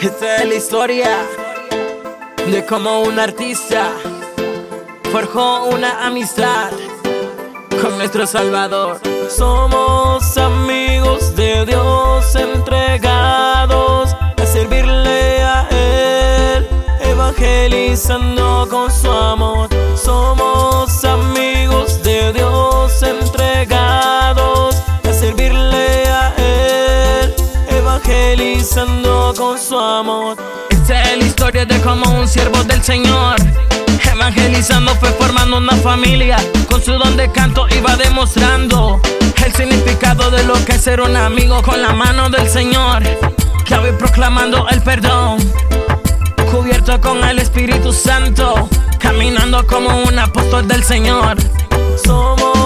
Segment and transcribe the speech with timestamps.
[0.00, 1.08] Esta es la historia
[2.46, 3.90] de cómo un artista
[5.10, 6.70] forjó una amistad
[7.82, 9.00] con nuestro Salvador.
[9.28, 16.68] Somos amigos de Dios entregados a servirle a Él,
[17.00, 19.67] evangelizando con su amor.
[28.28, 30.36] Evangelizando con su amor.
[30.68, 33.36] Esta es la historia de cómo un siervo del Señor
[34.12, 36.36] Evangelizando fue formando una familia.
[36.68, 39.00] Con su don de canto iba demostrando
[39.44, 43.02] El significado de lo que es ser un amigo Con la mano del Señor.
[43.64, 45.38] Que voy proclamando el perdón
[46.50, 51.38] Cubierto con el Espíritu Santo Caminando como un apóstol del Señor.
[52.04, 52.57] Somos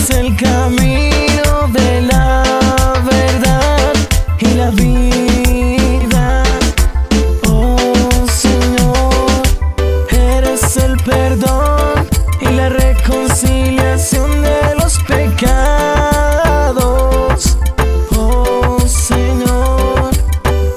[0.00, 2.42] Eres el camino de la
[3.04, 3.92] verdad
[4.38, 6.42] y la vida.
[7.46, 9.12] Oh Señor,
[10.08, 12.08] eres el perdón
[12.40, 15.58] y la reconciliación de los pecados.
[18.16, 20.12] Oh Señor.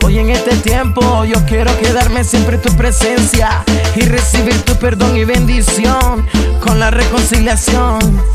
[0.04, 3.64] Hoy en este tiempo yo quiero quedarme siempre en tu presencia
[3.96, 6.28] y recibir tu perdón y bendición
[6.60, 8.33] con la reconciliación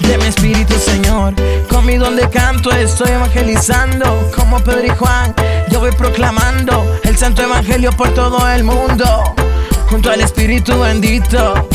[0.00, 1.34] de mi espíritu, Señor.
[1.68, 5.34] Con mi don canto estoy evangelizando como Pedro y Juan.
[5.70, 9.34] Yo voy proclamando el santo evangelio por todo el mundo
[9.88, 11.68] junto al Espíritu bendito.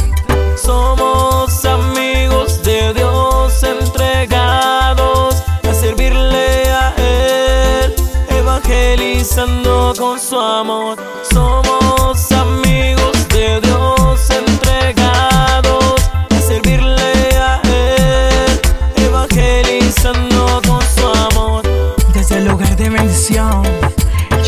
[0.56, 7.96] Somos amigos de Dios entregados a servirle a Él,
[8.30, 10.98] evangelizando con su amor.
[11.32, 11.81] Somos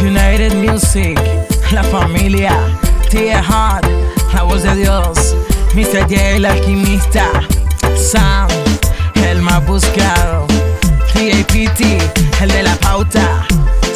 [0.02, 1.20] United Music,
[1.72, 2.58] la familia,
[3.08, 3.86] Tia Hart,
[4.34, 5.36] la voz de Dios,
[5.76, 6.02] Mr.
[6.10, 7.30] J, el alquimista,
[7.96, 8.48] Sam,
[9.14, 10.48] el más buscado,
[11.14, 11.82] TAPT,
[12.42, 13.46] el de la pauta.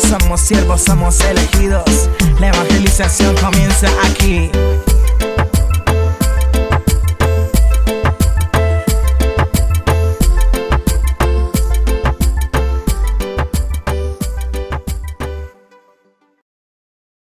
[0.07, 2.07] Somos siervos, somos elegidos.
[2.39, 4.51] La evangelización comienza aquí.